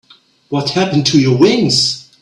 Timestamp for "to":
1.11-1.19